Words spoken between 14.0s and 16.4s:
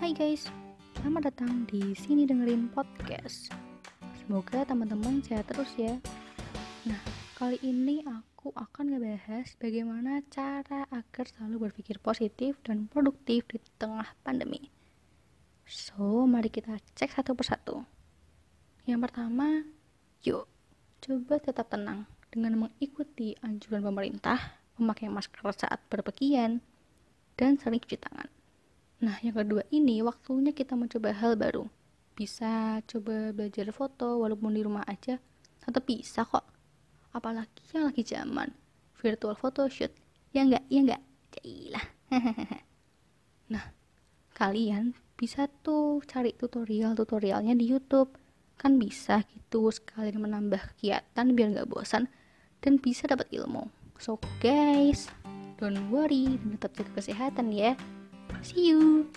pandemi. So,